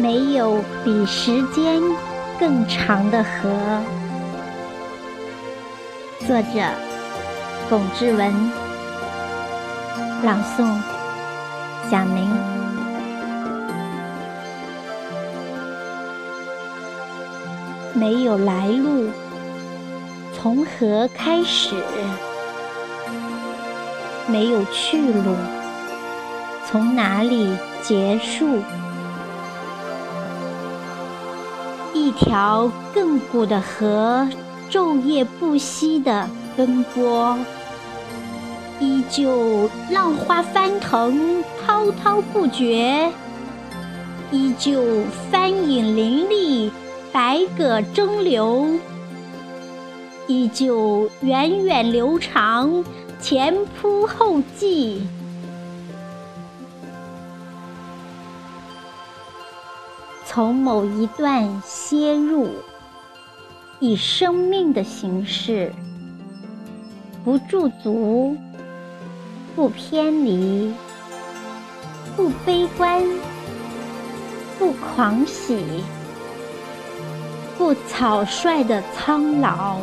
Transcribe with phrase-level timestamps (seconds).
[0.00, 1.82] 没有比时间
[2.38, 3.50] 更长的河。
[6.24, 6.60] 作者：
[7.68, 8.32] 龚志文，
[10.22, 10.80] 朗诵：
[11.90, 12.30] 小明。
[17.92, 19.10] 没有来路，
[20.32, 21.74] 从何开始？
[24.28, 25.34] 没有去路，
[26.70, 28.62] 从哪里结束？
[31.94, 34.28] 一条亘古的河，
[34.70, 37.36] 昼夜不息地奔波，
[38.78, 43.10] 依旧浪花翻腾，滔滔不绝；
[44.30, 44.82] 依旧
[45.30, 46.70] 帆影林立，
[47.10, 48.78] 百舸争流；
[50.26, 52.84] 依旧源远流长，
[53.20, 55.02] 前仆后继。
[60.30, 62.50] 从某一段切入，
[63.80, 65.72] 以生命的形式，
[67.24, 68.36] 不驻足，
[69.56, 70.70] 不偏离，
[72.14, 73.02] 不悲观，
[74.58, 75.64] 不狂喜，
[77.56, 79.78] 不草率的苍老，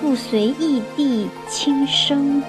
[0.00, 2.42] 不随意地轻生，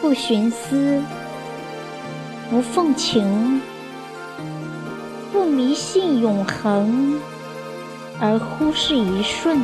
[0.00, 1.00] 不徇私，
[2.50, 3.62] 不奉情。
[5.60, 7.20] 迷信永恒，
[8.18, 9.58] 而忽视一瞬；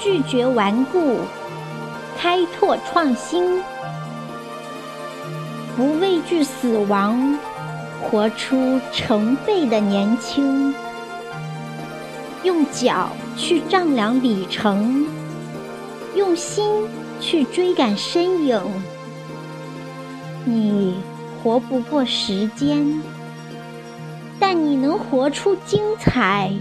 [0.00, 1.18] 拒绝顽固，
[2.18, 3.62] 开拓创新；
[5.76, 7.38] 不畏惧死亡，
[8.02, 10.74] 活出成倍的年轻。
[12.42, 15.06] 用脚去丈量里程，
[16.16, 16.84] 用心
[17.20, 18.60] 去追赶身影。
[20.44, 20.96] 你
[21.44, 23.00] 活不过时间。
[24.68, 26.52] 你能活出精彩，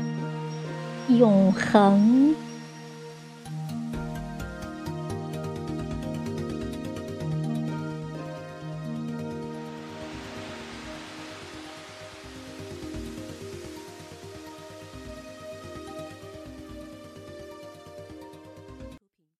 [1.09, 2.33] 永恒。